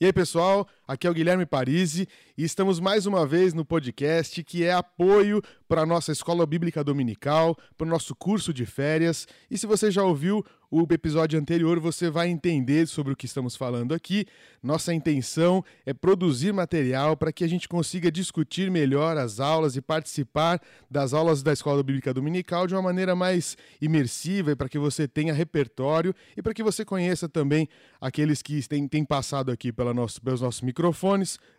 [0.00, 2.06] E aí, pessoal, aqui é o Guilherme Parisi
[2.38, 6.84] e estamos mais uma vez no podcast que é apoio para a nossa escola bíblica
[6.84, 9.26] dominical, para o nosso curso de férias.
[9.50, 13.54] E se você já ouviu o episódio anterior, você vai entender sobre o que estamos
[13.54, 14.26] falando aqui.
[14.62, 19.80] Nossa intenção é produzir material para que a gente consiga discutir melhor as aulas e
[19.80, 20.60] participar
[20.90, 25.06] das aulas da escola bíblica dominical de uma maneira mais imersiva e para que você
[25.06, 27.68] tenha repertório e para que você conheça também
[28.00, 30.75] aqueles que têm, têm passado aqui pela nosso, pelos nossos microfones,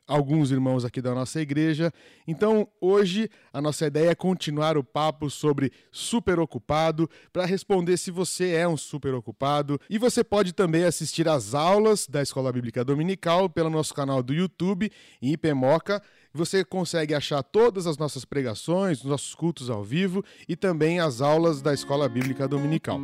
[0.08, 1.92] alguns irmãos aqui da nossa igreja.
[2.26, 8.10] Então, hoje, a nossa ideia é continuar o papo sobre super ocupado, para responder se
[8.10, 9.80] você é um super ocupado.
[9.90, 14.34] E você pode também assistir às aulas da Escola Bíblica Dominical pelo nosso canal do
[14.34, 14.90] YouTube,
[15.22, 16.02] em IPMoca.
[16.34, 21.20] Você consegue achar todas as nossas pregações, os nossos cultos ao vivo e também as
[21.20, 23.00] aulas da Escola Bíblica Dominical.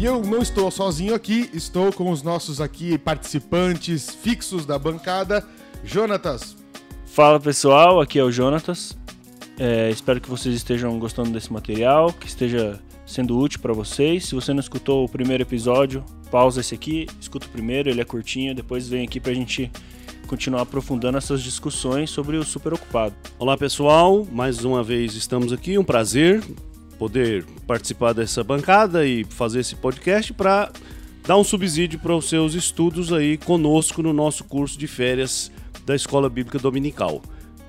[0.00, 5.46] E eu não estou sozinho aqui, estou com os nossos aqui participantes fixos da bancada.
[5.84, 6.56] Jonatas.
[7.04, 8.96] Fala pessoal, aqui é o Jonatas.
[9.58, 14.24] É, espero que vocês estejam gostando desse material, que esteja sendo útil para vocês.
[14.24, 18.04] Se você não escutou o primeiro episódio, pausa esse aqui, escuta o primeiro, ele é
[18.04, 19.70] curtinho, depois vem aqui para a gente
[20.26, 23.14] continuar aprofundando essas discussões sobre o super ocupado.
[23.38, 26.42] Olá pessoal, mais uma vez estamos aqui, um prazer
[27.00, 30.70] poder participar dessa bancada e fazer esse podcast para
[31.26, 35.50] dar um subsídio para os seus estudos aí conosco no nosso curso de férias
[35.86, 37.22] da Escola Bíblica Dominical.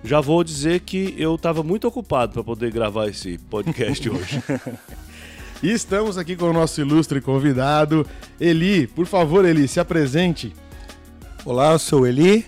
[0.03, 4.43] Já vou dizer que eu estava muito ocupado para poder gravar esse podcast hoje.
[5.63, 8.05] e estamos aqui com o nosso ilustre convidado,
[8.37, 8.85] Eli.
[8.85, 10.53] Por favor, Eli, se apresente.
[11.45, 12.45] Olá, eu sou Eli.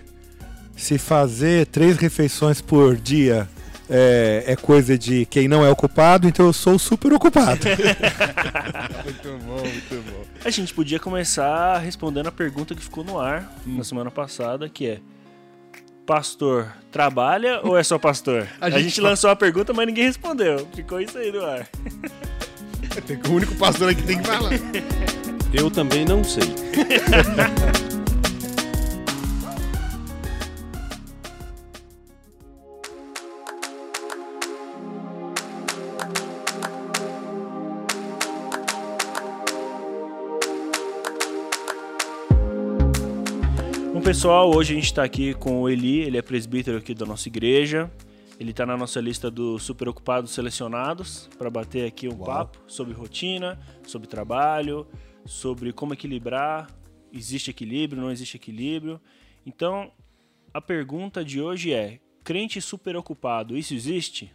[0.76, 3.48] Se fazer três refeições por dia
[3.96, 7.60] é, é, coisa de quem não é ocupado, então eu sou super ocupado.
[9.06, 10.26] muito bom, muito bom.
[10.44, 13.78] A gente podia começar respondendo a pergunta que ficou no ar hum.
[13.78, 15.00] na semana passada, que é
[16.08, 18.48] pastor trabalha ou é só pastor?
[18.60, 20.68] A, a gente, gente lançou a pergunta, mas ninguém respondeu.
[20.74, 21.70] Ficou isso aí no ar.
[23.30, 24.54] o único pastor aqui tem que falar.
[25.54, 26.44] Eu também não sei.
[44.14, 47.28] pessoal, hoje a gente está aqui com o Eli, ele é presbítero aqui da nossa
[47.28, 47.92] igreja.
[48.40, 52.26] Ele está na nossa lista dos super ocupados selecionados para bater aqui um Uau.
[52.26, 54.86] papo sobre rotina, sobre trabalho,
[55.26, 56.70] sobre como equilibrar,
[57.12, 59.02] existe equilíbrio, não existe equilíbrio.
[59.48, 59.92] Então,
[60.54, 64.32] a pergunta de hoje é: crente super ocupado, isso existe?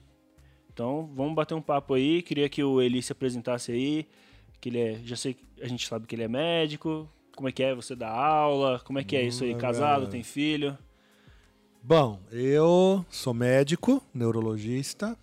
[0.72, 2.20] Então, vamos bater um papo aí.
[2.20, 4.08] Queria que o Eli se apresentasse aí,
[4.60, 7.62] que ele é, já sei, a gente sabe que ele é médico, como é que
[7.62, 8.80] é você dar aula?
[8.80, 9.54] Como é que é isso aí?
[9.54, 10.76] Casado, tem filho?
[11.80, 15.16] Bom, eu sou médico, neurologista,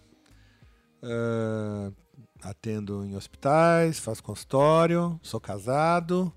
[1.04, 1.94] uh,
[2.42, 6.32] atendo em hospitais, faço consultório, sou casado,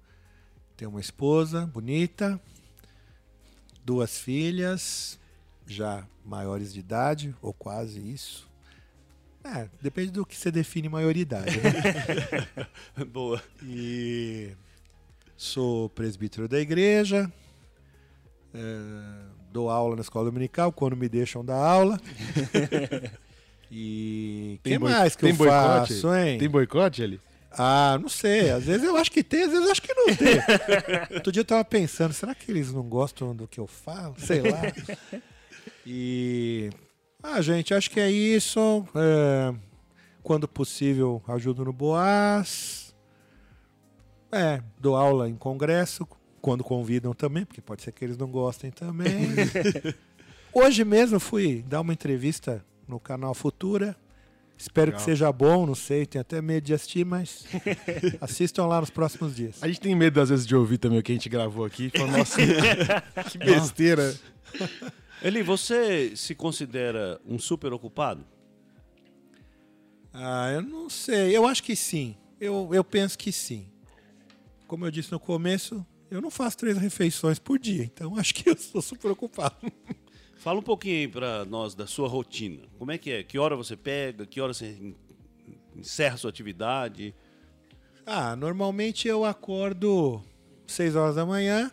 [0.76, 2.40] tenho uma esposa bonita,
[3.84, 5.16] duas filhas,
[5.64, 8.50] já maiores de idade, ou quase isso.
[9.44, 11.56] É, depende do que você define maioridade.
[11.60, 13.04] Né?
[13.06, 13.40] Boa.
[13.62, 14.56] E
[15.38, 17.32] Sou presbítero da igreja,
[18.52, 18.58] é,
[19.52, 22.00] dou aula na escola dominical quando me deixam dar aula.
[23.70, 25.94] e tem que mais que tem eu boicote?
[25.94, 26.38] faço, hein?
[26.38, 27.20] Tem boicote ali?
[27.52, 28.50] Ah, não sei.
[28.50, 30.38] Às vezes eu acho que tem, às vezes eu acho que não tem.
[31.14, 34.16] Outro dia eu tava pensando, será que eles não gostam do que eu falo?
[34.18, 34.60] Sei lá.
[35.90, 36.68] E.
[37.22, 38.86] Ah, gente, acho que é isso.
[38.94, 39.54] É...
[40.22, 42.87] Quando possível, ajudo no Boas.
[44.30, 46.06] É, dou aula em congresso,
[46.40, 49.28] quando convidam também, porque pode ser que eles não gostem também.
[50.52, 53.96] Hoje mesmo fui dar uma entrevista no canal Futura.
[54.56, 54.98] Espero Legal.
[54.98, 57.46] que seja bom, não sei, tenho até medo de assistir, mas
[58.20, 59.62] assistam lá nos próximos dias.
[59.62, 61.90] A gente tem medo, às vezes, de ouvir também o que a gente gravou aqui.
[61.96, 62.36] Fala, nossa,
[63.30, 64.14] que besteira.
[65.22, 68.26] Eli, você se considera um super ocupado?
[70.12, 71.36] Ah, eu não sei.
[71.36, 72.16] Eu acho que sim.
[72.40, 73.70] Eu, eu penso que sim
[74.68, 78.46] como eu disse no começo, eu não faço três refeições por dia, então acho que
[78.48, 79.56] eu estou super ocupado.
[80.36, 82.62] Fala um pouquinho para nós da sua rotina.
[82.78, 83.22] Como é que é?
[83.24, 84.24] Que hora você pega?
[84.24, 84.94] Que hora você
[85.74, 87.12] encerra a sua atividade?
[88.06, 90.22] Ah, normalmente eu acordo
[90.66, 91.72] 6 horas da manhã,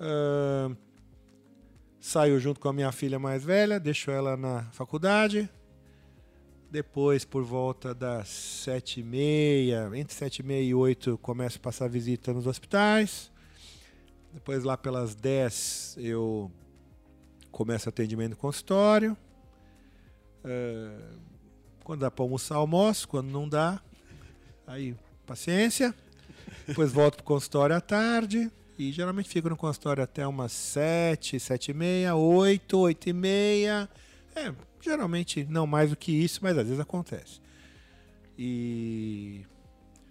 [0.00, 0.76] uh,
[2.00, 5.48] saio junto com a minha filha mais velha, deixo ela na faculdade,
[6.76, 11.60] Depois, por volta das sete e meia, entre sete e meia e oito, começo a
[11.62, 13.32] passar visita nos hospitais.
[14.30, 16.52] Depois, lá pelas 10, eu
[17.50, 19.16] começo atendimento no consultório.
[20.44, 20.98] É,
[21.82, 23.08] quando dá para almoçar, almoço.
[23.08, 23.80] Quando não dá,
[24.66, 24.94] aí
[25.24, 25.94] paciência.
[26.66, 28.52] Depois volto para o consultório à tarde.
[28.78, 33.88] E geralmente fico no consultório até umas 7, 7 e meia, 8, 8 e meia.
[34.36, 37.40] É, geralmente não mais do que isso, mas às vezes acontece.
[38.38, 39.46] E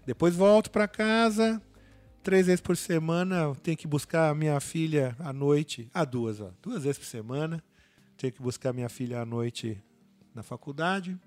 [0.04, 1.62] depois volto para casa,
[2.24, 6.42] três vezes por semana tenho que buscar a minha filha à noite, a ah, duas,
[6.42, 7.64] ó, duas vezes por semana,
[8.18, 9.82] tenho que buscar minha filha à noite
[10.34, 11.18] na faculdade.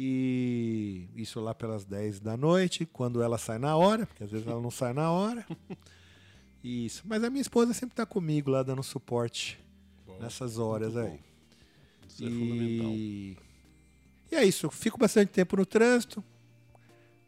[0.00, 4.46] E isso lá pelas 10 da noite, quando ela sai na hora, porque às vezes
[4.46, 5.44] ela não sai na hora.
[6.62, 7.02] Isso.
[7.04, 9.58] Mas a minha esposa sempre está comigo lá dando suporte
[10.06, 11.27] bom, nessas horas aí.
[12.08, 12.26] Isso e...
[12.26, 12.92] é fundamental.
[14.30, 14.70] E é isso.
[14.70, 16.22] Fico bastante tempo no trânsito.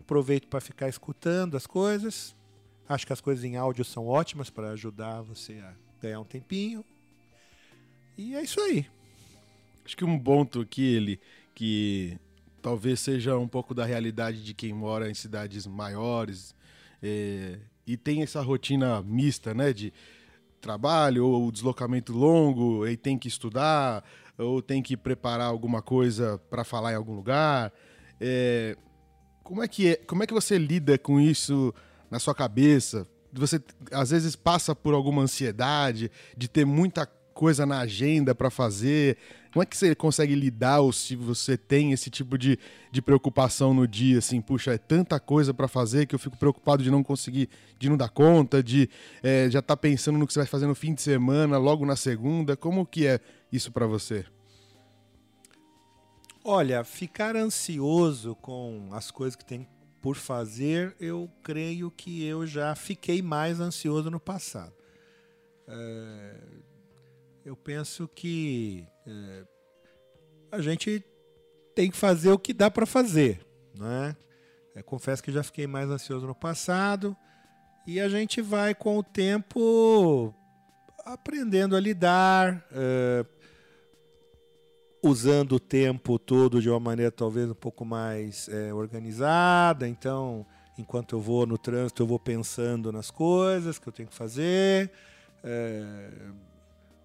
[0.00, 2.34] Aproveito para ficar escutando as coisas.
[2.88, 5.72] Acho que as coisas em áudio são ótimas para ajudar você a
[6.02, 6.84] ganhar um tempinho.
[8.18, 8.86] E é isso aí.
[9.84, 11.20] Acho que um ponto aqui, ele,
[11.54, 12.18] que
[12.60, 16.54] talvez seja um pouco da realidade de quem mora em cidades maiores,
[17.02, 19.72] é, e tem essa rotina mista, né?
[19.72, 19.92] De
[20.60, 24.04] trabalho ou deslocamento longo, e tem que estudar,
[24.40, 27.72] ou tem que preparar alguma coisa para falar em algum lugar.
[28.20, 28.76] É,
[29.42, 31.74] como, é que é, como é que você lida com isso
[32.10, 33.06] na sua cabeça?
[33.32, 37.06] Você às vezes passa por alguma ansiedade de ter muita
[37.40, 39.16] coisa na agenda para fazer?
[39.52, 42.58] Como é que você consegue lidar ou se você tem esse tipo de,
[42.92, 46.82] de preocupação no dia, assim, puxa, é tanta coisa para fazer que eu fico preocupado
[46.84, 47.48] de não conseguir,
[47.78, 48.88] de não dar conta, de
[49.22, 51.84] é, já estar tá pensando no que você vai fazer no fim de semana, logo
[51.84, 52.56] na segunda.
[52.56, 53.20] Como que é
[53.52, 54.24] isso para você?
[56.44, 59.68] Olha, ficar ansioso com as coisas que tem
[60.00, 64.72] por fazer, eu creio que eu já fiquei mais ansioso no passado.
[65.68, 66.36] É,
[67.44, 69.44] eu penso que é,
[70.50, 71.04] a gente
[71.74, 74.16] tem que fazer o que dá para fazer, né?
[74.74, 77.16] É, confesso que já fiquei mais ansioso no passado
[77.86, 80.34] e a gente vai com o tempo
[81.04, 83.24] aprendendo a lidar, é,
[85.02, 89.88] usando o tempo todo de uma maneira talvez um pouco mais é, organizada.
[89.88, 94.14] Então, enquanto eu vou no trânsito, eu vou pensando nas coisas que eu tenho que
[94.14, 94.90] fazer.
[95.42, 96.10] É,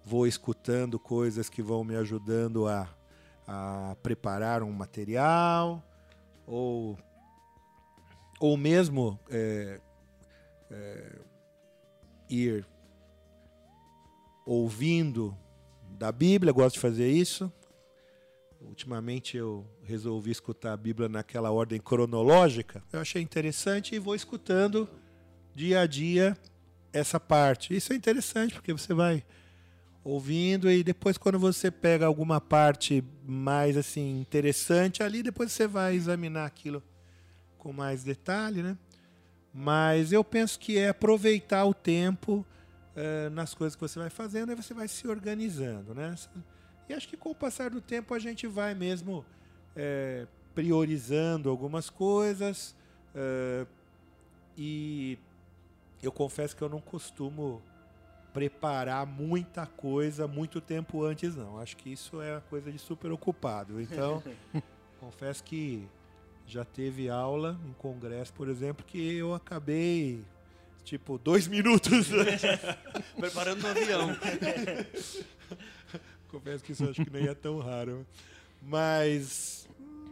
[0.04, 2.88] vou escutando coisas que vão me ajudando a,
[3.46, 5.82] a preparar um material,
[6.46, 6.96] ou,
[8.38, 9.80] ou mesmo é,
[10.70, 11.18] é,
[12.30, 12.66] ir
[14.46, 15.36] ouvindo
[15.98, 17.52] da Bíblia, gosto de fazer isso.
[18.68, 22.82] Ultimamente eu resolvi escutar a Bíblia naquela ordem cronológica.
[22.92, 24.88] Eu achei interessante e vou escutando
[25.54, 26.36] dia a dia
[26.92, 27.74] essa parte.
[27.74, 29.24] Isso é interessante porque você vai
[30.04, 35.94] ouvindo e depois quando você pega alguma parte mais assim interessante ali, depois você vai
[35.94, 36.82] examinar aquilo
[37.58, 38.76] com mais detalhe, né?
[39.52, 42.46] Mas eu penso que é aproveitar o tempo
[42.94, 46.14] uh, nas coisas que você vai fazendo e você vai se organizando, né?
[46.88, 49.24] E acho que com o passar do tempo a gente vai mesmo
[49.74, 52.74] é, priorizando algumas coisas
[53.14, 53.66] uh,
[54.56, 55.18] e
[56.02, 57.62] eu confesso que eu não costumo
[58.32, 61.58] preparar muita coisa muito tempo antes, não.
[61.58, 63.80] Acho que isso é coisa de super ocupado.
[63.80, 64.22] Então,
[65.00, 65.88] confesso que
[66.46, 70.22] já teve aula em congresso, por exemplo, que eu acabei
[70.84, 72.42] tipo dois minutos antes.
[73.18, 74.16] preparando o avião.
[76.26, 78.06] confesso que isso acho que nem é tão raro.
[78.62, 79.66] Mas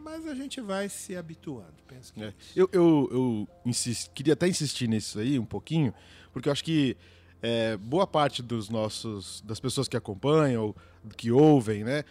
[0.05, 1.73] mas a gente vai se habituando.
[1.87, 2.27] Penso que é.
[2.27, 5.91] é eu, eu, eu insist, queria até insistir nisso aí um pouquinho,
[6.31, 6.95] porque eu acho que
[7.41, 10.75] é, boa parte dos nossos das pessoas que acompanham,
[11.17, 12.03] que ouvem, né,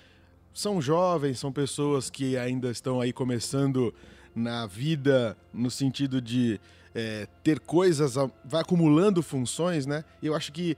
[0.52, 3.94] são jovens, são pessoas que ainda estão aí começando
[4.34, 6.60] na vida no sentido de
[6.94, 10.04] é, ter coisas, vai acumulando funções, né?
[10.22, 10.76] Eu acho que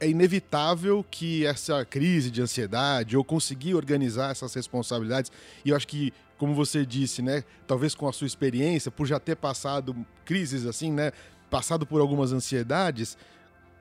[0.00, 5.30] é, é inevitável que essa crise de ansiedade ou conseguir organizar essas responsabilidades,
[5.64, 9.18] e eu acho que, como você disse, né, talvez com a sua experiência, por já
[9.18, 9.94] ter passado
[10.24, 11.12] crises assim, né,
[11.50, 13.16] passado por algumas ansiedades,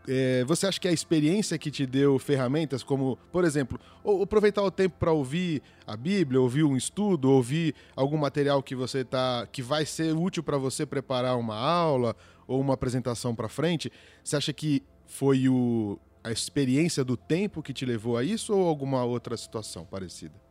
[0.08, 3.78] é, você acha que a experiência que te deu ferramentas como, por exemplo,
[4.24, 9.04] aproveitar o tempo para ouvir a Bíblia, ouvir um estudo, ouvir algum material que você
[9.04, 12.16] tá, que vai ser útil para você preparar uma aula
[12.48, 13.92] ou uma apresentação para frente,
[14.24, 18.68] você acha que foi o, a experiência do tempo que te levou a isso ou
[18.68, 20.48] alguma outra situação parecida?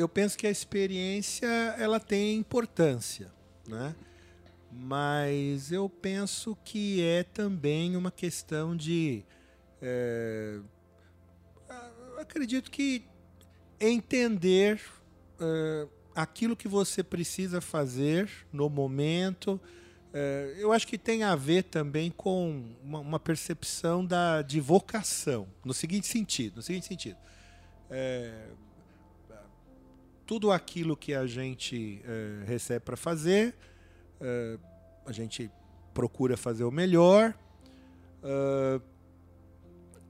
[0.00, 1.46] eu penso que a experiência
[1.78, 3.30] ela tem importância,
[3.68, 3.94] né?
[4.72, 9.24] Mas eu penso que é também uma questão de.
[9.82, 10.60] É,
[12.18, 13.04] acredito que
[13.80, 14.80] entender
[15.40, 19.60] é, aquilo que você precisa fazer no momento.
[20.12, 25.46] É, eu acho que tem a ver também com uma, uma, percepção da, de vocação,
[25.64, 26.56] no seguinte sentido.
[26.56, 27.16] No seguinte sentido
[27.90, 28.46] é,
[30.24, 33.54] tudo aquilo que a gente é, recebe para fazer,
[34.20, 34.58] é,
[35.04, 35.50] a gente
[35.92, 37.34] procura fazer o melhor.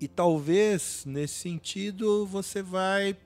[0.01, 3.17] E talvez nesse sentido você vai.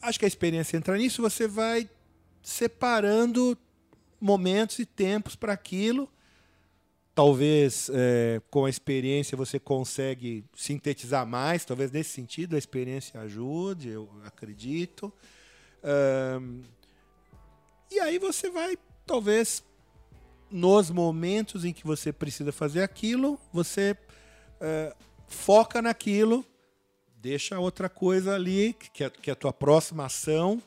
[0.00, 1.88] Acho que a experiência entra nisso, você vai
[2.42, 3.58] separando
[4.20, 6.08] momentos e tempos para aquilo
[7.18, 13.88] Talvez é, com a experiência você consegue sintetizar mais, talvez nesse sentido a experiência ajude,
[13.88, 15.12] eu acredito.
[16.40, 16.62] Um,
[17.90, 19.64] e aí você vai, talvez,
[20.48, 23.96] nos momentos em que você precisa fazer aquilo, você
[24.60, 24.96] uh,
[25.26, 26.46] foca naquilo,
[27.16, 30.62] deixa outra coisa ali, que é, que é a tua próxima ação,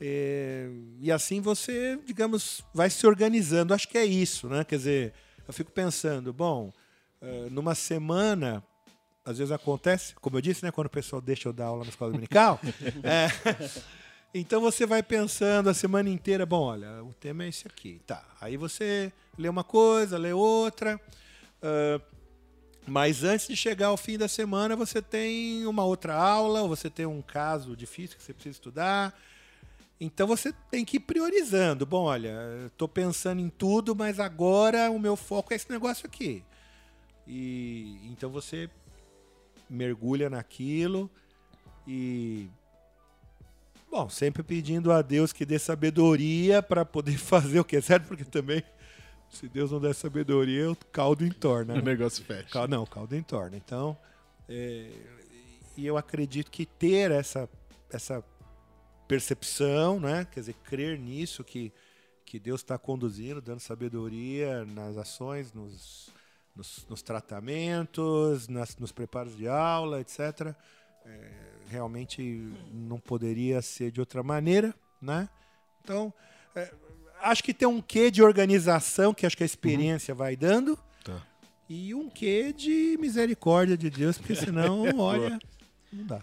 [0.00, 3.74] é, e assim você, digamos, vai se organizando.
[3.74, 4.64] Acho que é isso, né?
[4.64, 5.14] Quer dizer,
[5.46, 6.72] eu fico pensando, bom,
[7.20, 8.64] eh, numa semana,
[9.24, 11.90] às vezes acontece, como eu disse, né, quando o pessoal deixa eu dar aula na
[11.90, 12.58] escola dominical,
[13.04, 13.28] é,
[14.32, 18.24] então você vai pensando a semana inteira, bom, olha, o tema é esse aqui, tá.
[18.40, 20.98] Aí você lê uma coisa, lê outra,
[21.62, 22.02] uh,
[22.86, 26.88] mas antes de chegar ao fim da semana, você tem uma outra aula, ou você
[26.88, 29.14] tem um caso difícil que você precisa estudar,
[30.00, 31.84] então você tem que ir priorizando.
[31.84, 36.42] Bom, olha, estou pensando em tudo, mas agora o meu foco é esse negócio aqui.
[37.26, 38.70] E então você
[39.68, 41.08] mergulha naquilo
[41.86, 42.48] e
[43.90, 48.08] bom, sempre pedindo a Deus que dê sabedoria para poder fazer o que é certo,
[48.08, 48.64] porque também
[49.28, 51.74] se Deus não der sabedoria, o caldo entorna.
[51.74, 51.80] Né?
[51.80, 52.66] O negócio fecha.
[52.66, 53.56] Não, o caldo entorna.
[53.56, 53.96] Então,
[54.48, 54.90] é,
[55.76, 57.48] e eu acredito que ter essa
[57.92, 58.24] essa
[59.10, 60.24] percepção, né?
[60.30, 61.72] Quer dizer, crer nisso que,
[62.24, 66.10] que Deus está conduzindo, dando sabedoria nas ações, nos,
[66.54, 70.54] nos, nos tratamentos, nas, nos preparos de aula, etc.
[71.04, 71.28] É,
[71.66, 72.22] realmente
[72.72, 75.28] não poderia ser de outra maneira, né?
[75.82, 76.14] Então,
[76.54, 76.72] é,
[77.20, 80.18] acho que tem um quê de organização que acho que a experiência uhum.
[80.18, 80.78] vai dando.
[81.02, 81.20] Tá.
[81.68, 85.36] E um quê de misericórdia de Deus, porque senão, olha,
[85.92, 86.22] não dá.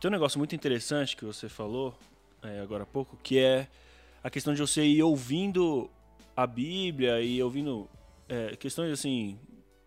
[0.00, 1.98] Tem um negócio muito interessante que você falou,
[2.42, 3.68] é, agora há pouco, que é
[4.22, 5.90] a questão de você ir ouvindo
[6.36, 7.88] a Bíblia e ouvindo
[8.28, 9.38] é, questões assim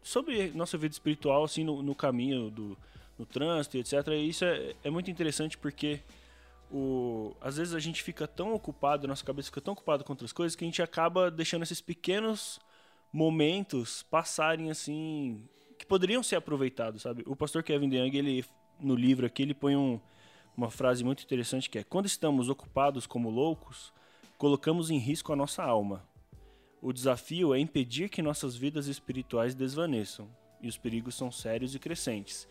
[0.01, 2.77] sobre nossa vida espiritual assim no, no caminho do
[3.17, 6.01] no trânsito etc e isso é, é muito interessante porque
[6.71, 10.33] o, às vezes a gente fica tão ocupado nossa cabeça fica tão ocupada com outras
[10.33, 12.59] coisas que a gente acaba deixando esses pequenos
[13.13, 17.23] momentos passarem assim que poderiam ser aproveitados sabe?
[17.27, 18.45] O pastor Kevin DeYoung ele
[18.79, 20.01] no livro aqui ele põe um
[20.55, 23.93] uma frase muito interessante que é: Quando estamos ocupados como loucos,
[24.37, 26.03] colocamos em risco a nossa alma.
[26.81, 30.27] O desafio é impedir que nossas vidas espirituais desvaneçam,
[30.59, 32.47] e os perigos são sérios e crescentes.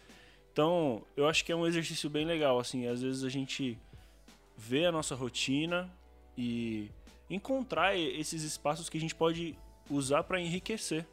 [0.53, 3.79] Então, eu acho que é um exercício bem legal, assim, às vezes a gente
[4.57, 5.91] vê a nossa rotina
[6.37, 6.91] e
[7.29, 9.57] encontrar esses espaços que a gente pode
[9.89, 11.07] usar para enriquecer.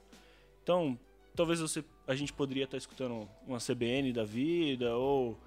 [0.64, 0.98] Então,
[1.36, 5.38] talvez você, a gente poderia estar escutando uma CBN da vida ou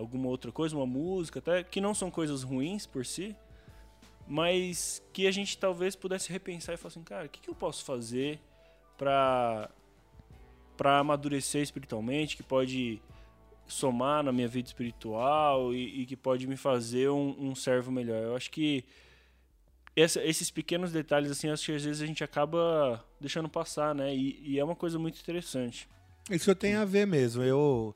[0.00, 3.36] alguma outra coisa, uma música, até que não são coisas ruins por si,
[4.26, 7.54] mas que a gente talvez pudesse repensar e falar assim, cara, o que, que eu
[7.54, 8.40] posso fazer
[8.96, 9.70] para
[10.76, 13.02] para amadurecer espiritualmente, que pode
[13.66, 18.22] somar na minha vida espiritual e, e que pode me fazer um, um, servo melhor.
[18.22, 18.82] Eu acho que
[19.94, 24.14] essa, esses pequenos detalhes, assim, acho que às vezes a gente acaba deixando passar, né?
[24.14, 25.86] E, e é uma coisa muito interessante.
[26.30, 27.42] Isso tem a ver mesmo.
[27.42, 27.94] Eu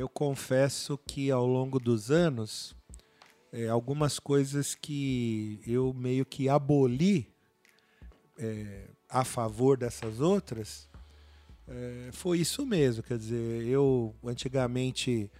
[0.00, 2.74] eu confesso que ao longo dos anos,
[3.52, 7.28] é, algumas coisas que eu meio que aboli
[8.38, 10.88] é, a favor dessas outras,
[11.68, 13.02] é, foi isso mesmo.
[13.02, 15.30] Quer dizer, eu antigamente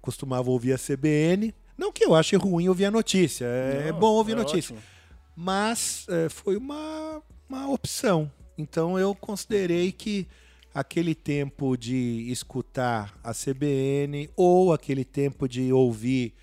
[0.00, 1.54] costumava ouvir a CBN.
[1.76, 4.74] Não que eu ache ruim ouvir a notícia, é, é Não, bom ouvir é notícia.
[4.74, 4.92] Ótimo.
[5.36, 8.30] Mas foi uma, uma opção.
[8.56, 10.26] Então eu considerei que
[10.74, 16.34] aquele tempo de escutar a CBN ou aquele tempo de ouvir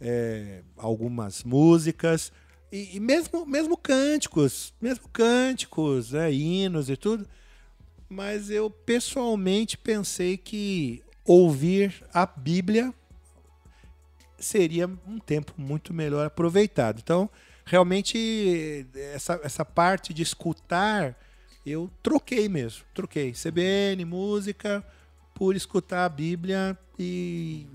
[0.00, 2.32] é, algumas músicas
[2.74, 7.24] e, e, mesmo, mesmo cânticos, mesmo cânticos, né, hinos e tudo.
[8.08, 12.92] Mas eu pessoalmente pensei que ouvir a Bíblia
[14.38, 17.00] seria um tempo muito melhor aproveitado.
[17.02, 17.30] Então,
[17.64, 21.16] realmente, essa, essa parte de escutar,
[21.64, 22.84] eu troquei mesmo.
[22.92, 24.84] Troquei CBN, música,
[25.34, 27.66] por escutar a Bíblia e,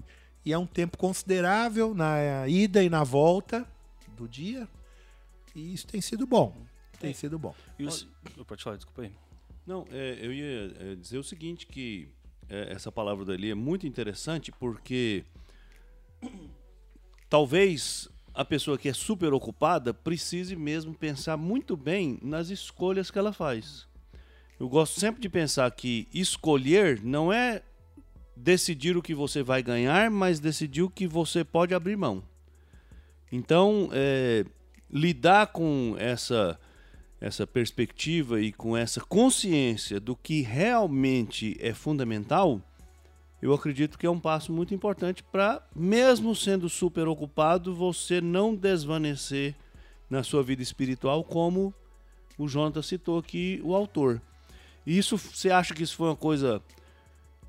[0.45, 3.67] e é um tempo considerável na ida e na volta
[4.17, 4.67] do dia.
[5.55, 6.55] E isso tem sido bom.
[6.99, 7.55] Tem sido bom.
[7.77, 8.07] E os...
[8.45, 9.11] Pode falar, desculpa aí.
[9.65, 12.09] Não, é, eu ia é, dizer o seguinte, que
[12.49, 15.23] é, essa palavra dali é muito interessante porque
[17.29, 23.19] talvez a pessoa que é super ocupada precise mesmo pensar muito bem nas escolhas que
[23.19, 23.85] ela faz.
[24.57, 27.61] Eu gosto sempre de pensar que escolher não é
[28.37, 32.23] decidir o que você vai ganhar, mas decidir o que você pode abrir mão.
[33.29, 34.45] Então, é,
[34.89, 36.57] lidar com essa
[37.19, 42.61] essa perspectiva e com essa consciência do que realmente é fundamental,
[43.41, 48.55] eu acredito que é um passo muito importante para, mesmo sendo super ocupado, você não
[48.55, 49.55] desvanecer
[50.09, 51.73] na sua vida espiritual, como
[52.37, 54.21] o Jonathan citou aqui, o autor.
[54.85, 56.61] Isso, você acha que isso foi uma coisa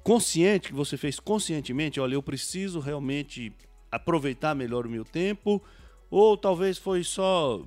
[0.02, 2.00] consciente, que você fez conscientemente?
[2.00, 3.52] Olha, eu preciso realmente
[3.90, 5.62] aproveitar melhor o meu tempo,
[6.11, 7.62] ou talvez foi só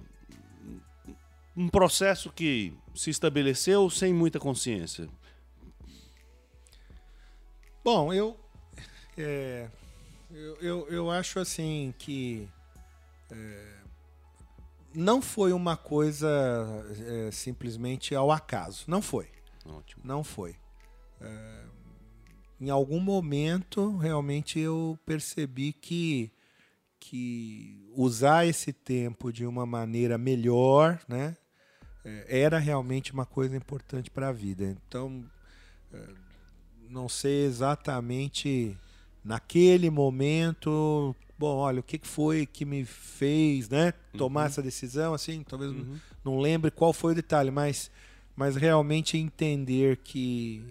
[1.56, 5.10] um processo que se estabeleceu sem muita consciência?
[7.84, 8.40] Bom, eu,
[9.18, 9.68] é,
[10.32, 12.48] eu, eu, eu, acho assim que
[13.30, 13.74] é,
[14.96, 16.30] não foi uma coisa
[17.06, 18.86] é, simplesmente ao acaso.
[18.88, 19.28] Não foi.
[19.66, 20.02] Ótimo.
[20.06, 20.56] Não foi.
[21.20, 21.64] É,
[22.62, 26.32] em algum momento, realmente, eu percebi que,
[26.98, 31.36] que usar esse tempo de uma maneira melhor, né?
[32.06, 34.64] É, era realmente uma coisa importante para a vida.
[34.88, 35.30] Então,
[35.92, 36.23] é,
[36.94, 38.78] não sei exatamente
[39.24, 44.48] naquele momento, bom, olha, o que foi que me fez, né, tomar uhum.
[44.48, 45.96] essa decisão, assim, talvez uhum.
[46.24, 47.90] não lembre qual foi o detalhe, mas,
[48.36, 50.64] mas realmente entender que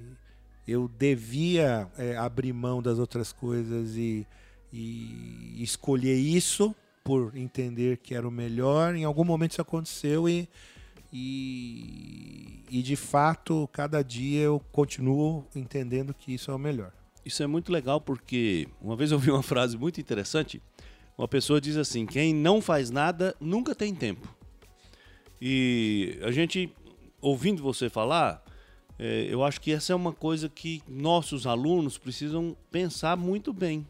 [0.67, 4.27] eu devia é, abrir mão das outras coisas e,
[4.73, 8.95] e escolher isso por entender que era o melhor.
[8.95, 10.49] Em algum momento isso aconteceu e
[11.13, 16.93] e, e de fato, cada dia eu continuo entendendo que isso é o melhor.
[17.25, 20.63] Isso é muito legal porque uma vez eu vi uma frase muito interessante.
[21.17, 24.27] Uma pessoa diz assim: quem não faz nada nunca tem tempo.
[25.41, 26.73] E a gente,
[27.21, 28.43] ouvindo você falar,
[28.99, 33.87] é, eu acho que essa é uma coisa que nossos alunos precisam pensar muito bem.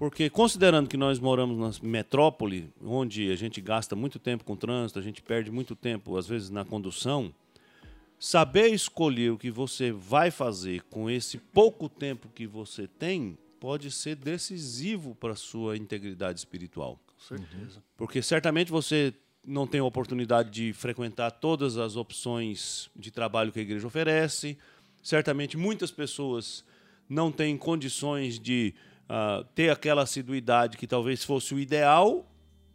[0.00, 4.98] Porque considerando que nós moramos na metrópole, onde a gente gasta muito tempo com trânsito,
[4.98, 7.34] a gente perde muito tempo, às vezes, na condução,
[8.18, 13.90] saber escolher o que você vai fazer com esse pouco tempo que você tem pode
[13.90, 16.98] ser decisivo para a sua integridade espiritual.
[17.06, 17.84] Com certeza.
[17.94, 19.12] Porque certamente você
[19.46, 24.56] não tem a oportunidade de frequentar todas as opções de trabalho que a igreja oferece.
[25.02, 26.64] Certamente muitas pessoas
[27.06, 28.74] não têm condições de
[29.10, 32.24] uh, ter aquela assiduidade que talvez fosse o ideal,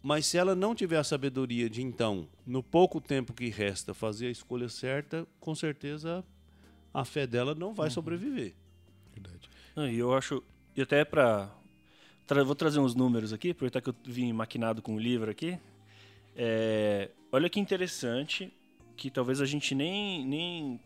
[0.04, 4.28] mas se ela não tiver a sabedoria de então, no pouco tempo que resta, fazer
[4.28, 6.24] a escolha certa, com certeza
[6.94, 7.92] a fé dela não vai uhum.
[7.92, 8.54] sobreviver.
[9.14, 9.50] Verdade.
[9.94, 10.44] e eu acho,
[10.76, 11.50] e até para
[12.28, 15.58] tra vou trazer uns números aqui, aproveitar que eu vim maquinado com o livro aqui.
[16.36, 18.52] É, olha que interessante
[18.98, 20.80] que talvez a gente nem, nem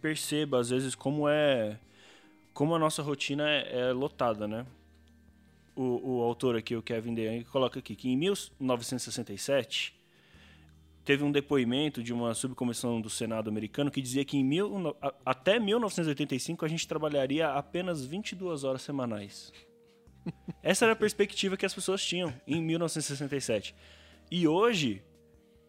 [0.00, 1.78] perceba às vezes como é
[2.52, 4.66] como a nossa rotina é, é lotada, né?
[5.74, 9.94] O, o autor aqui, o Kevin DeYoung, coloca aqui que em 1967
[11.04, 15.58] teve um depoimento de uma subcomissão do Senado americano que dizia que em mil, até
[15.58, 19.52] 1985 a gente trabalharia apenas 22 horas semanais.
[20.62, 23.74] Essa era a perspectiva que as pessoas tinham em 1967.
[24.30, 25.02] E hoje,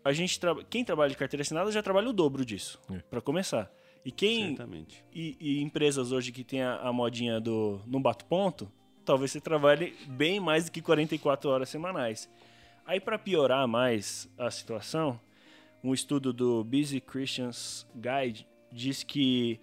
[0.03, 0.55] a gente tra...
[0.65, 2.99] quem trabalha de carteira assinada já trabalha o dobro disso, é.
[2.99, 3.71] para começar.
[4.05, 4.57] E quem.
[5.13, 8.71] E, e, empresas hoje que tem a, a modinha do não bato ponto,
[9.05, 12.29] talvez você trabalhe bem mais do que 44 horas semanais.
[12.85, 15.19] Aí, para piorar mais a situação,
[15.83, 19.59] um estudo do Busy Christians Guide diz que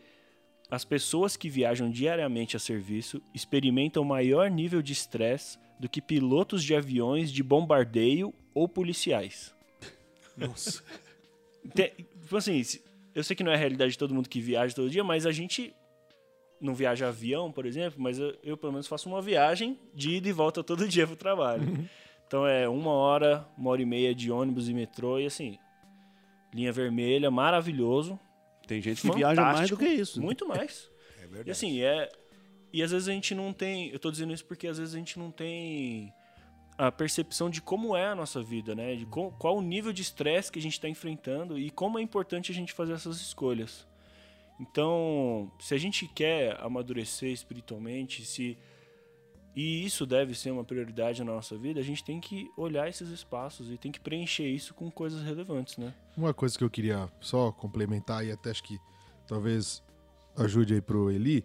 [0.70, 6.62] as pessoas que viajam diariamente a serviço experimentam maior nível de estresse do que pilotos
[6.62, 9.54] de aviões de bombardeio ou policiais.
[10.36, 10.82] Nossa.
[11.74, 12.62] Tem, tipo assim,
[13.14, 15.26] eu sei que não é a realidade de todo mundo que viaja todo dia, mas
[15.26, 15.74] a gente
[16.60, 20.28] não viaja avião, por exemplo, mas eu, eu, pelo menos faço uma viagem de ida
[20.28, 21.62] e volta todo dia pro trabalho.
[21.62, 21.86] Uhum.
[22.26, 25.58] Então é uma hora, uma hora e meia de ônibus e metrô e assim,
[26.54, 28.18] linha vermelha, maravilhoso.
[28.66, 30.20] Tem gente que viaja mais do que isso.
[30.20, 30.88] Muito mais.
[31.18, 31.48] é verdade.
[31.48, 32.08] E assim, é.
[32.72, 33.88] E às vezes a gente não tem.
[33.90, 36.12] Eu tô dizendo isso porque às vezes a gente não tem
[36.78, 38.94] a percepção de como é a nossa vida, né?
[38.94, 42.02] De qual, qual o nível de estresse que a gente está enfrentando e como é
[42.02, 43.86] importante a gente fazer essas escolhas.
[44.60, 48.58] Então, se a gente quer amadurecer espiritualmente, se
[49.56, 53.08] e isso deve ser uma prioridade na nossa vida, a gente tem que olhar esses
[53.08, 55.92] espaços e tem que preencher isso com coisas relevantes, né?
[56.16, 58.78] Uma coisa que eu queria só complementar e até acho que
[59.26, 59.82] talvez
[60.36, 61.44] ajude aí pro Eli,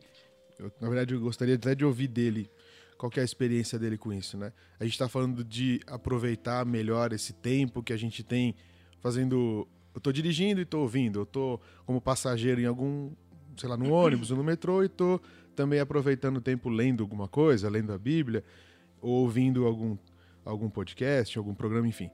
[0.59, 2.49] eu, na verdade eu gostaria até de ouvir dele
[2.97, 4.53] qual é a experiência dele com isso, né?
[4.79, 8.55] A gente está falando de aproveitar melhor esse tempo que a gente tem
[8.99, 9.67] fazendo.
[9.95, 13.11] Eu tô dirigindo e tô ouvindo, eu tô como passageiro em algum,
[13.55, 15.21] sei lá, no ônibus ou no metrô e tô
[15.55, 18.43] também aproveitando o tempo lendo alguma coisa, lendo a Bíblia,
[19.01, 19.97] ou ouvindo algum,
[20.43, 22.11] algum podcast, algum programa, enfim.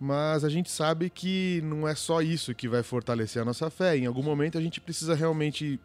[0.00, 3.96] Mas a gente sabe que não é só isso que vai fortalecer a nossa fé.
[3.96, 5.80] Em algum momento a gente precisa realmente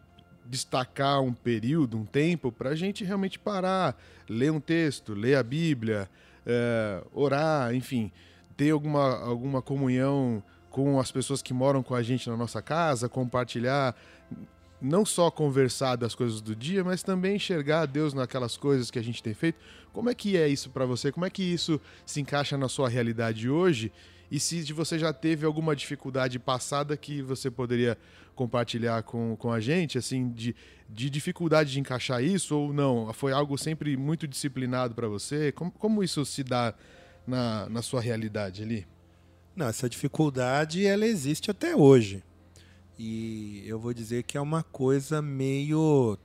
[0.46, 5.42] destacar um período, um tempo, para a gente realmente parar, ler um texto, ler a
[5.42, 6.08] Bíblia,
[6.46, 8.12] é, orar, enfim,
[8.56, 10.42] ter alguma, alguma comunhão
[10.74, 13.94] com as pessoas que moram com a gente na nossa casa, compartilhar,
[14.82, 19.02] não só conversar das coisas do dia, mas também enxergar Deus naquelas coisas que a
[19.02, 19.56] gente tem feito.
[19.92, 21.12] Como é que é isso para você?
[21.12, 23.92] Como é que isso se encaixa na sua realidade hoje?
[24.28, 27.96] E se você já teve alguma dificuldade passada que você poderia
[28.34, 30.56] compartilhar com, com a gente, assim, de,
[30.90, 33.12] de dificuldade de encaixar isso ou não?
[33.12, 35.52] Foi algo sempre muito disciplinado para você?
[35.52, 36.74] Como, como isso se dá
[37.24, 38.84] na, na sua realidade ali?
[39.56, 42.22] Não, essa dificuldade ela existe até hoje.
[42.98, 46.18] E eu vou dizer que é uma coisa meio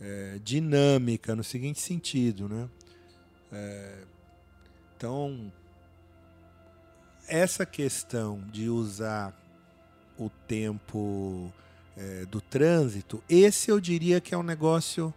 [0.00, 2.68] é, dinâmica no seguinte sentido, né?
[3.52, 3.98] É,
[4.96, 5.52] então,
[7.28, 9.34] essa questão de usar
[10.18, 11.52] o tempo
[11.96, 15.12] é, do trânsito, esse eu diria que é um negócio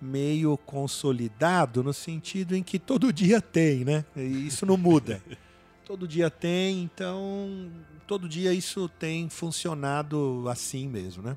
[0.00, 4.04] meio consolidado no sentido em que todo dia tem, né?
[4.16, 5.22] E isso não muda.
[5.84, 7.70] todo dia tem, então
[8.06, 11.36] todo dia isso tem funcionado assim mesmo, né?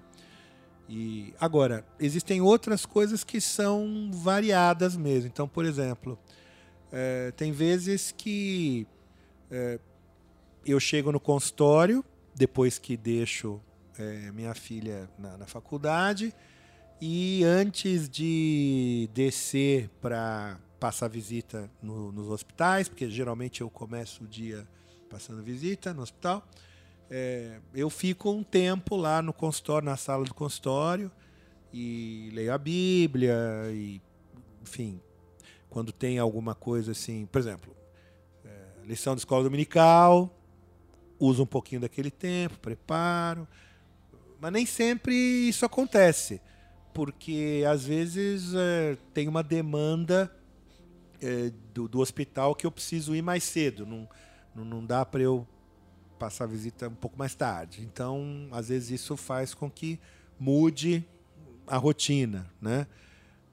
[0.89, 5.27] E agora existem outras coisas que são variadas mesmo.
[5.27, 6.17] Então, por exemplo,
[6.91, 8.87] é, tem vezes que
[9.51, 9.79] é,
[10.65, 13.59] eu chego no consultório depois que deixo
[13.99, 16.33] é, minha filha na, na, faculdade
[17.01, 24.27] e antes de descer para passar visita no, nos hospitais, porque geralmente eu começo o
[24.27, 24.67] dia
[25.09, 26.47] passando visita no hospital,
[27.09, 31.11] é, eu fico um tempo lá no consultório, na sala do consultório
[31.73, 33.35] e leio a Bíblia
[33.71, 34.01] e,
[34.61, 34.99] enfim,
[35.69, 37.75] quando tem alguma coisa assim, por exemplo,
[38.43, 40.29] é, lição de escola dominical,
[41.19, 43.47] uso um pouquinho daquele tempo, preparo.
[44.39, 46.41] Mas nem sempre isso acontece,
[46.93, 50.31] porque às vezes é, tem uma demanda
[51.21, 53.85] é, do, do, hospital que eu preciso ir mais cedo.
[53.85, 54.07] Não,
[54.55, 55.47] não, não dá para eu
[56.17, 57.81] passar a visita um pouco mais tarde.
[57.81, 59.99] Então, às vezes isso faz com que
[60.39, 61.05] mude
[61.65, 62.87] a rotina, né?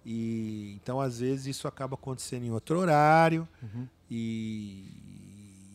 [0.04, 3.88] E então às vezes isso acaba acontecendo em outro horário uhum.
[4.10, 4.84] e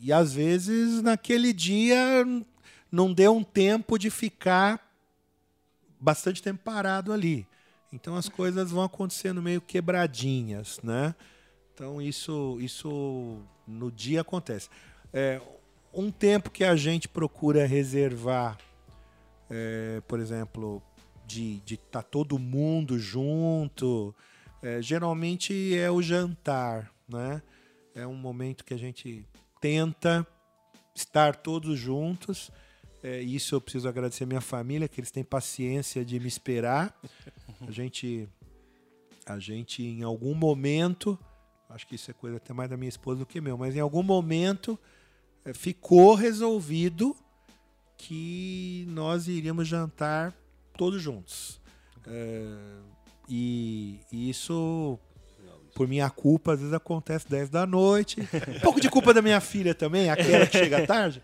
[0.02, 1.98] e às vezes naquele dia
[2.92, 4.88] não deu um tempo de ficar
[6.00, 7.46] bastante tempo parado ali.
[7.92, 11.16] Então as coisas vão acontecendo meio quebradinhas, né?
[11.80, 14.68] Então isso, isso no dia acontece.
[15.14, 15.40] É,
[15.94, 18.58] um tempo que a gente procura reservar,
[19.50, 20.84] é, por exemplo,
[21.26, 24.14] de estar tá todo mundo junto,
[24.62, 27.42] é, geralmente é o jantar, né?
[27.96, 29.26] É um momento que a gente
[29.62, 30.28] tenta
[30.94, 32.52] estar todos juntos.
[33.02, 36.94] É, isso eu preciso agradecer a minha família, que eles têm paciência de me esperar.
[37.66, 38.28] A gente,
[39.26, 41.18] a gente em algum momento,
[41.70, 43.80] acho que isso é coisa até mais da minha esposa do que meu, mas em
[43.80, 44.78] algum momento
[45.46, 47.16] é, ficou resolvido
[47.98, 50.34] que nós iríamos jantar
[50.76, 51.60] todos juntos.
[52.08, 52.80] É,
[53.28, 54.98] e, e isso
[55.76, 58.20] por minha culpa, às vezes acontece 10 da noite.
[58.56, 61.22] Um pouco de culpa da minha filha também, aquela que chega tarde.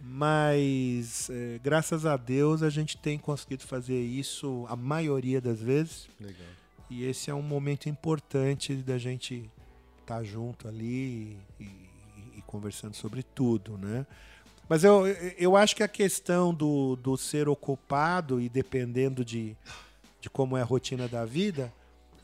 [0.00, 6.08] Mas, é, graças a Deus, a gente tem conseguido fazer isso a maioria das vezes.
[6.20, 6.46] Legal.
[6.88, 9.50] E esse é um momento importante da gente
[10.00, 14.06] estar tá junto ali e, e, e, conversando sobre tudo, né?
[14.68, 15.06] Mas eu,
[15.38, 19.56] eu acho que a questão do, do ser ocupado e dependendo de,
[20.20, 21.72] de como é a rotina da vida,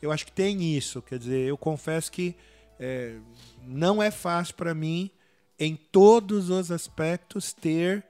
[0.01, 1.01] eu acho que tem isso.
[1.01, 2.35] Quer dizer, eu confesso que
[2.79, 3.15] é,
[3.65, 5.09] não é fácil para mim,
[5.57, 8.03] em todos os aspectos, ter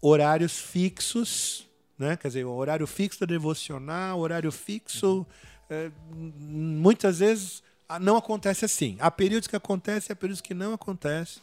[0.00, 1.66] horários fixos,
[1.98, 2.16] né?
[2.16, 5.26] Quer dizer, horário fixo da devocional, horário fixo.
[5.68, 7.62] É, muitas vezes
[8.00, 8.96] Não acontece assim.
[8.98, 11.40] Há períodos que acontece, há períodos que não acontece.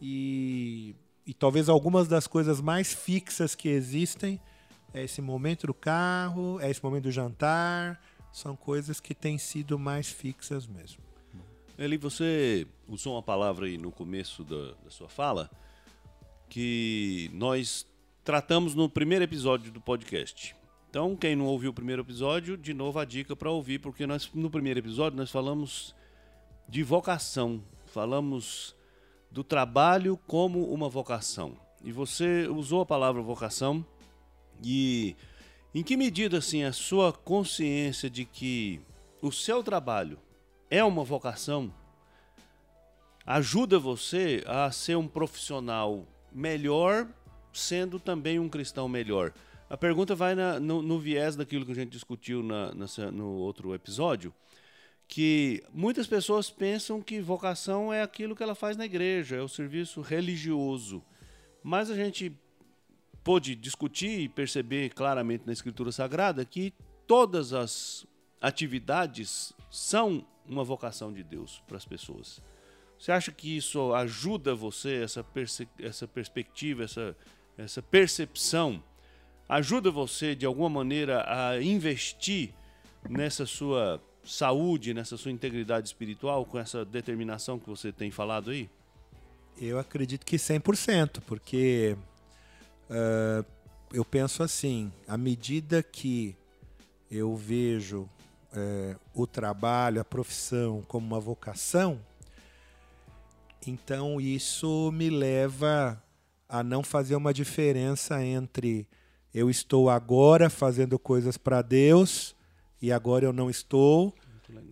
[0.00, 4.40] E, e talvez algumas das coisas mais fixas que existem
[4.92, 8.00] é esse momento do carro, é esse momento do jantar.
[8.32, 11.02] São coisas que têm sido mais fixas mesmo.
[11.78, 15.50] Eli, você usou uma palavra aí no começo da, da sua fala
[16.48, 17.86] que nós
[18.22, 20.54] tratamos no primeiro episódio do podcast.
[20.92, 24.30] Então, quem não ouviu o primeiro episódio, de novo a dica para ouvir, porque nós
[24.34, 25.94] no primeiro episódio nós falamos
[26.68, 28.76] de vocação, falamos
[29.30, 31.56] do trabalho como uma vocação.
[31.82, 33.82] E você usou a palavra vocação
[34.62, 35.16] e
[35.74, 38.78] em que medida assim a sua consciência de que
[39.22, 40.18] o seu trabalho
[40.68, 41.72] é uma vocação
[43.24, 47.08] ajuda você a ser um profissional melhor,
[47.50, 49.32] sendo também um cristão melhor.
[49.72, 53.36] A pergunta vai na- no, no viés daquilo que a gente discutiu na- nessa- no
[53.36, 54.30] outro episódio,
[55.08, 59.48] que muitas pessoas pensam que vocação é aquilo que ela faz na igreja, é o
[59.48, 61.02] serviço religioso.
[61.62, 62.38] Mas a gente
[63.24, 66.74] pôde discutir e perceber claramente na Escritura Sagrada que
[67.06, 68.06] todas as
[68.42, 72.42] atividades são uma vocação de Deus para as pessoas.
[72.98, 77.16] Você acha que isso ajuda você, essa, perce- essa perspectiva, essa,
[77.56, 78.84] essa percepção,
[79.48, 82.50] ajuda você de alguma maneira a investir
[83.08, 88.68] nessa sua saúde, nessa sua integridade espiritual, com essa determinação que você tem falado aí?
[89.60, 91.96] Eu acredito que 100%, porque
[92.92, 93.44] ah,
[93.92, 96.36] eu penso assim, à medida que
[97.10, 98.08] eu vejo
[98.54, 102.00] eh, o trabalho, a profissão como uma vocação,
[103.66, 106.02] então isso me leva
[106.48, 108.86] a não fazer uma diferença entre
[109.34, 112.34] eu estou agora fazendo coisas para Deus
[112.80, 114.14] e agora eu não estou.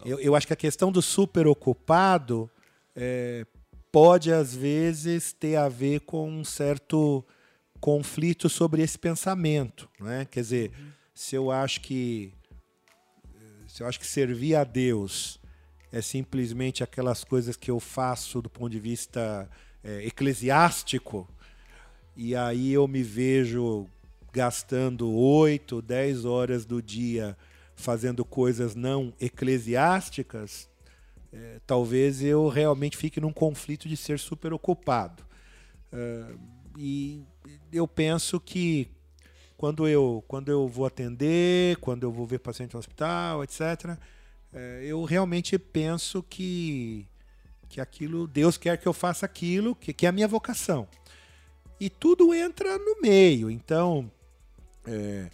[0.04, 2.50] Eu, eu acho que a questão do super ocupado
[2.94, 3.46] eh,
[3.90, 7.24] pode às vezes ter a ver com um certo
[7.80, 10.26] conflito sobre esse pensamento, né?
[10.30, 10.72] Quer dizer,
[11.14, 12.34] se eu acho que
[13.66, 15.40] se eu acho que servir a Deus
[15.92, 19.48] é simplesmente aquelas coisas que eu faço do ponto de vista
[19.82, 21.28] eh, eclesiástico,
[22.16, 23.86] e aí eu me vejo
[24.32, 27.36] gastando 8, 10 horas do dia
[27.74, 30.68] fazendo coisas não eclesiásticas,
[31.32, 35.24] eh, talvez eu realmente fique num conflito de ser super ocupado.
[35.92, 36.32] Ah,
[36.76, 37.22] e
[37.72, 38.88] eu penso que
[39.56, 43.98] quando eu, quando eu vou atender, quando eu vou ver paciente no hospital, etc.,
[44.52, 47.06] eh, eu realmente penso que,
[47.68, 50.88] que aquilo, Deus quer que eu faça aquilo, que, que é a minha vocação.
[51.78, 53.50] E tudo entra no meio.
[53.50, 54.10] Então,
[54.90, 55.30] é,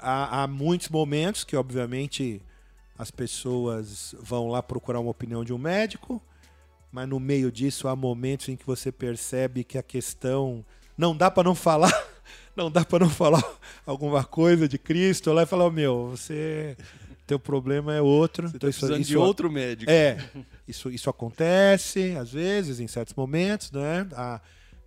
[0.00, 2.40] há, há muitos momentos que, obviamente,
[2.98, 6.22] as pessoas vão lá procurar uma opinião de um médico,
[6.92, 10.64] mas no meio disso há momentos em que você percebe que a questão
[10.96, 11.92] não dá para não falar,
[12.56, 13.42] não dá para não falar
[13.86, 16.76] alguma coisa de Cristo lá e falar, meu, você
[17.26, 18.48] teu problema é outro.
[18.48, 19.90] Você Então, está isso- precisando isso- de outro médico.
[19.90, 20.18] é,
[20.66, 24.06] isso, isso acontece às vezes, em certos momentos, né?
[24.14, 24.40] Ah,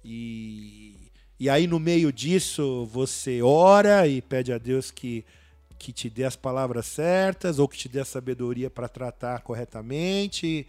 [0.04, 1.03] e,
[1.44, 5.26] e aí no meio disso você ora e pede a Deus que,
[5.78, 10.66] que te dê as palavras certas ou que te dê a sabedoria para tratar corretamente.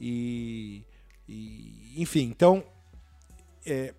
[0.00, 0.82] E,
[1.28, 2.64] e, enfim, então
[3.66, 3.92] é,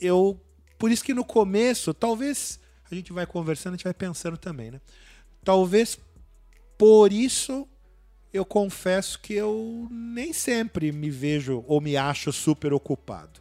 [0.00, 0.40] eu
[0.78, 4.70] por isso que no começo, talvez a gente vai conversando, a gente vai pensando também,
[4.70, 4.80] né?
[5.42, 5.98] Talvez
[6.78, 7.66] por isso
[8.32, 13.40] eu confesso que eu nem sempre me vejo ou me acho super ocupado.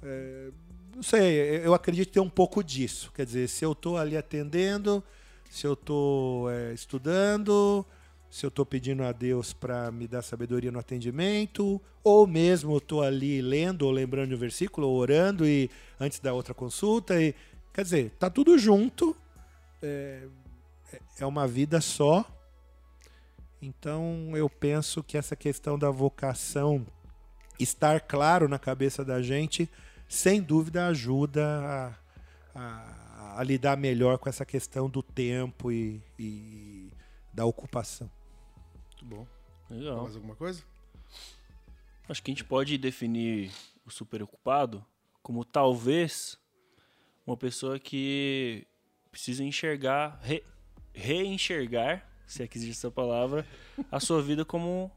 [0.00, 0.50] É,
[0.98, 3.12] não sei, eu acredito ter um pouco disso.
[3.14, 5.00] Quer dizer, se eu estou ali atendendo,
[5.48, 7.86] se eu estou estudando,
[8.28, 12.78] se eu estou pedindo a Deus para me dar sabedoria no atendimento, ou mesmo eu
[12.78, 17.22] estou ali lendo ou lembrando de um versículo, ou orando e antes da outra consulta.
[17.22, 17.32] E,
[17.72, 19.16] quer dizer, tá tudo junto.
[19.80, 20.26] É,
[21.20, 22.28] é uma vida só.
[23.62, 26.84] Então eu penso que essa questão da vocação
[27.56, 29.70] estar claro na cabeça da gente,
[30.08, 31.44] sem dúvida ajuda
[32.54, 36.90] a, a- a lidar melhor com essa questão do tempo e, e
[37.32, 38.10] da ocupação.
[38.90, 39.26] Muito bom.
[39.70, 40.02] Legal.
[40.02, 40.62] Mais alguma coisa?
[42.08, 43.52] Acho que a gente pode definir
[43.84, 44.84] o superocupado
[45.22, 46.38] como talvez
[47.26, 48.66] uma pessoa que
[49.10, 50.42] precisa enxergar, re-
[50.94, 53.46] reenxergar, se é que existe essa palavra,
[53.92, 54.90] a sua vida como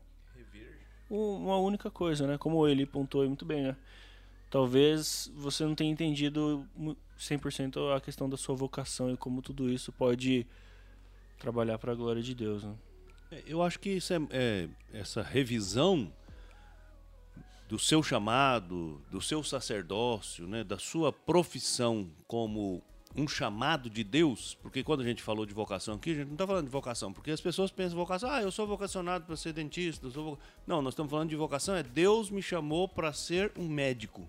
[1.09, 2.37] uma única coisa, né?
[2.37, 3.75] Como ele pontuou aí muito bem, né?
[4.51, 9.69] Talvez você não tenha entendido mu- 100% a questão da sua vocação e como tudo
[9.69, 10.45] isso pode
[11.39, 12.75] trabalhar para a glória de Deus, né?
[13.47, 16.11] Eu acho que isso é, é- essa revisão
[17.69, 22.83] do seu chamado, do seu sacerdócio, né, da sua profissão como
[23.15, 26.33] um chamado de Deus, porque quando a gente falou de vocação aqui, a gente não
[26.33, 29.53] está falando de vocação, porque as pessoas pensam vocação, ah, eu sou vocacionado para ser
[29.53, 30.39] dentista, eu sou vo-".
[30.67, 34.27] não, nós estamos falando de vocação, é Deus me chamou para ser um médico.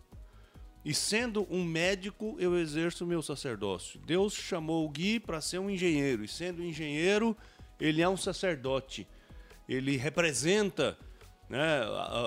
[0.84, 4.00] E sendo um médico, eu exerço o meu sacerdócio.
[4.00, 7.36] Deus chamou o Gui para ser um engenheiro, e sendo engenheiro,
[7.80, 9.06] ele é um sacerdote.
[9.68, 10.98] Ele representa
[11.48, 11.82] né,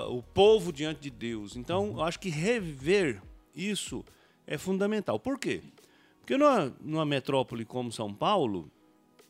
[0.08, 1.56] o povo diante de Deus.
[1.56, 3.20] Então, eu acho que rever
[3.54, 4.04] isso
[4.46, 5.18] é fundamental.
[5.18, 5.62] Por quê?
[6.20, 8.70] Porque numa, numa metrópole como São Paulo,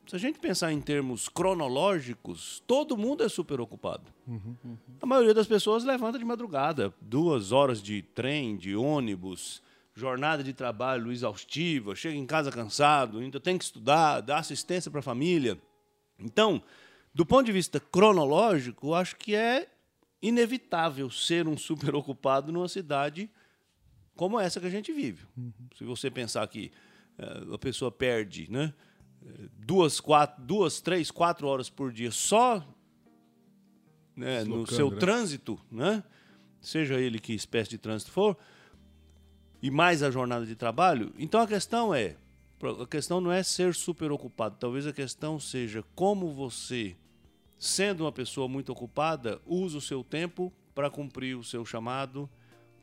[0.06, 4.12] se a gente pensar em termos cronológicos, todo mundo é super ocupado.
[5.00, 9.62] A maioria das pessoas levanta de madrugada, duas horas de trem, de ônibus,
[9.94, 15.00] jornada de trabalho exaustiva, chega em casa cansado, ainda tem que estudar, dar assistência para
[15.00, 15.58] a família.
[16.18, 16.62] Então,
[17.14, 19.68] do ponto de vista cronológico, acho que é
[20.22, 23.30] inevitável ser um super ocupado numa cidade
[24.14, 25.26] como essa que a gente vive.
[25.76, 26.70] Se você pensar que
[27.18, 28.72] eh, a pessoa perde né,
[29.58, 32.64] duas, quatro, duas, três, quatro horas por dia só
[34.14, 34.96] né, no seu né?
[34.96, 36.02] trânsito, né,
[36.60, 38.36] seja ele que espécie de trânsito for,
[39.60, 42.16] e mais a jornada de trabalho, então a questão é,
[42.82, 46.96] a questão não é ser super ocupado, talvez a questão seja como você,
[47.58, 52.28] sendo uma pessoa muito ocupada, usa o seu tempo para cumprir o seu chamado,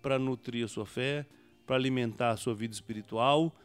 [0.01, 1.25] para nutrir a sua fé,
[1.65, 3.55] para alimentar a sua vida espiritual,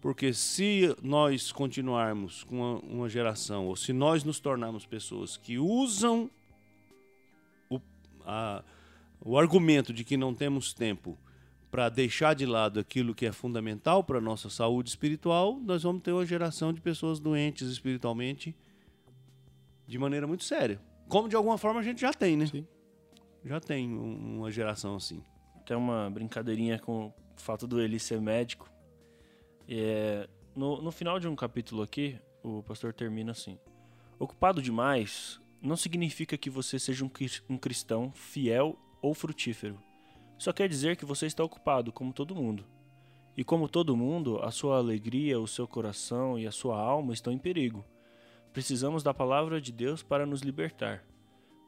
[0.00, 5.58] porque se nós continuarmos com uma, uma geração, ou se nós nos tornarmos pessoas que
[5.58, 6.30] usam
[7.68, 7.80] o,
[8.24, 8.64] a-
[9.22, 11.18] o argumento de que não temos tempo
[11.70, 16.02] para deixar de lado aquilo que é fundamental para a nossa saúde espiritual, nós vamos
[16.02, 18.56] ter uma geração de pessoas doentes espiritualmente
[19.86, 20.80] de maneira muito séria.
[21.08, 22.46] Como de alguma forma a gente já tem, né?
[22.46, 22.66] Sim.
[23.44, 25.22] Já tem um- uma geração assim.
[25.66, 28.69] Tem uma brincadeirinha com o fato do Eli ser médico.
[29.72, 33.56] É, no, no final de um capítulo aqui, o pastor termina assim:
[34.18, 37.10] Ocupado demais não significa que você seja um,
[37.48, 39.80] um cristão fiel ou frutífero.
[40.36, 42.66] Só quer dizer que você está ocupado, como todo mundo.
[43.36, 47.32] E como todo mundo, a sua alegria, o seu coração e a sua alma estão
[47.32, 47.84] em perigo.
[48.52, 51.04] Precisamos da palavra de Deus para nos libertar.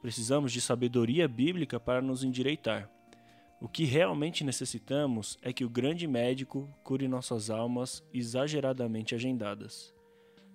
[0.01, 2.89] Precisamos de sabedoria bíblica para nos endireitar.
[3.63, 9.93] O que realmente necessitamos é que o grande médico cure nossas almas exageradamente agendadas.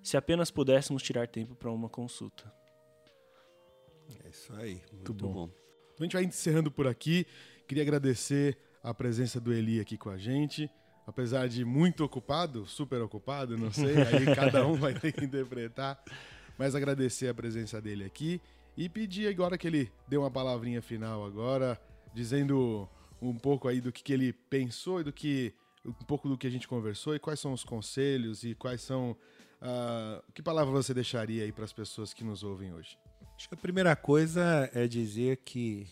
[0.03, 2.53] Se apenas pudéssemos tirar tempo para uma consulta.
[4.27, 4.83] É isso aí.
[4.92, 5.33] Muito bom.
[5.33, 5.51] bom.
[5.94, 7.27] Então a gente vai encerrando por aqui.
[7.66, 10.71] Queria agradecer a presença do Eli aqui com a gente.
[11.07, 15.99] Apesar de muito ocupado, super ocupado, não sei, aí cada um vai ter que interpretar.
[16.59, 18.38] Mas agradecer a presença dele aqui
[18.77, 21.81] e pedir agora que ele dê uma palavrinha final agora,
[22.14, 22.87] dizendo
[23.21, 25.55] um pouco aí do que, que ele pensou e do que
[25.85, 29.17] um pouco do que a gente conversou e quais são os conselhos e quais são
[29.61, 32.99] ah, que palavra você deixaria aí para as pessoas que nos ouvem hoje?
[33.37, 35.87] Acho que a primeira coisa é dizer que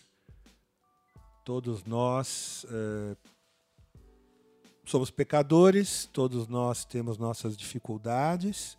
[1.43, 3.15] todos nós eh,
[4.85, 8.77] somos pecadores, todos nós temos nossas dificuldades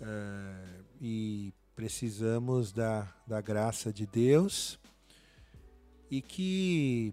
[0.00, 4.78] eh, e precisamos da, da graça de Deus
[6.08, 7.12] e que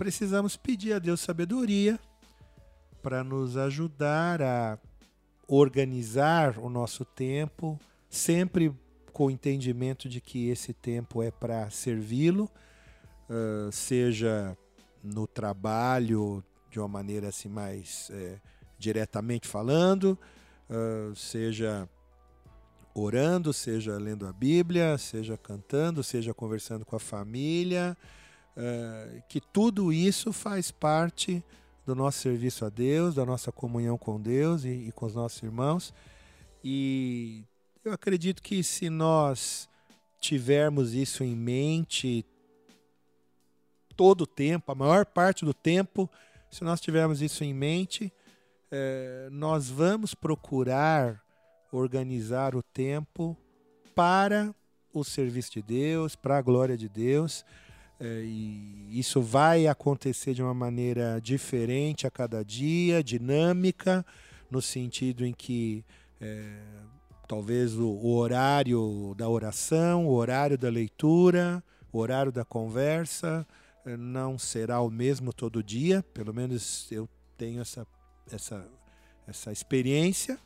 [0.00, 2.00] precisamos pedir a Deus sabedoria
[3.02, 4.78] para nos ajudar a
[5.46, 8.74] organizar o nosso tempo, sempre
[9.12, 12.50] com o entendimento de que esse tempo é para servi-lo,
[13.28, 14.56] ah, seja
[15.04, 18.38] no trabalho de uma maneira assim mais eh,
[18.78, 20.18] diretamente falando,
[20.70, 21.86] ah, seja
[22.94, 27.94] orando, seja lendo a Bíblia, seja cantando, seja conversando com a família,
[28.60, 31.42] ah, que tudo isso faz parte
[31.86, 35.42] do nosso serviço a Deus, da nossa comunhão com Deus e, e com os nossos
[35.42, 35.94] irmãos.
[36.62, 37.42] E
[37.82, 39.66] eu acredito que se nós
[40.20, 42.24] tivermos isso em mente
[43.96, 46.08] todo o tempo, a maior parte do tempo,
[46.50, 48.12] se nós tivermos isso em mente,
[48.70, 51.22] eh, nós vamos procurar
[51.72, 53.36] organizar o tempo
[53.94, 54.54] para
[54.92, 57.44] o serviço de Deus, para a glória de Deus.
[58.00, 64.04] Eh, e isso vai acontecer de uma maneira diferente a cada dia, dinâmica,
[64.50, 65.84] no sentido em que
[66.20, 66.62] eh,
[67.28, 73.46] talvez o, o horário da oração, o horário da leitura, o horário da conversa
[73.84, 77.86] eh, não será o mesmo todo dia, pelo menos eu tenho essa,
[78.32, 78.66] essa,
[79.26, 80.38] essa experiência.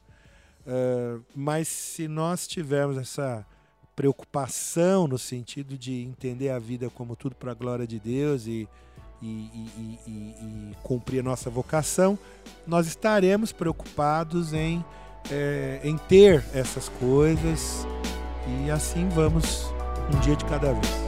[0.66, 3.46] Eh, mas se nós tivermos essa
[3.94, 8.68] preocupação no sentido de entender a vida como tudo para a glória de Deus e,
[9.22, 12.18] e, e, e, cumprir a nossa vocação,
[12.66, 14.84] nós estaremos preocupados em,
[15.30, 17.86] é, em ter essas coisas
[18.46, 19.72] e assim vamos
[20.14, 21.03] um dia de cada vez.